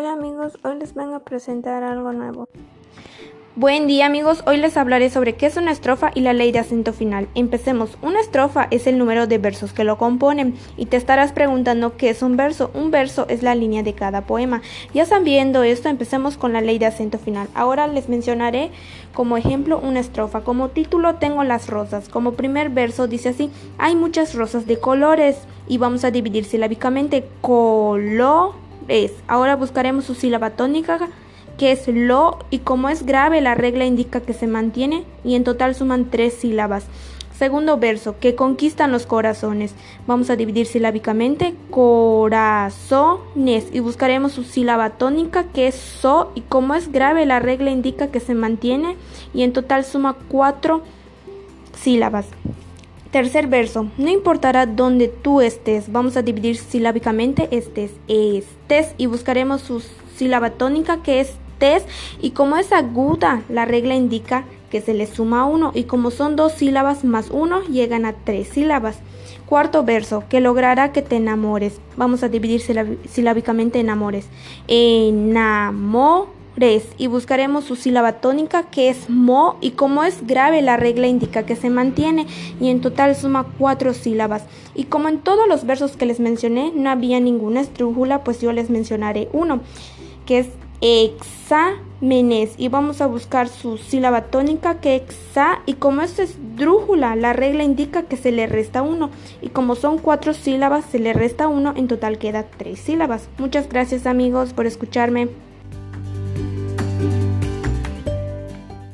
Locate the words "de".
6.52-6.58, 9.26-9.36, 13.82-13.92, 16.78-16.86, 24.66-24.80